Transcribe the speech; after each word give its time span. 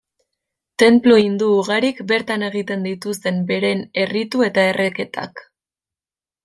Tenplu 0.83 1.17
hindu 1.23 1.49
ugarik 1.57 2.01
bertan 2.13 2.47
egiten 2.49 2.89
dituzten 2.89 3.39
beren 3.53 3.87
erritu 4.05 4.45
eta 4.51 4.69
erreketak. 4.75 5.49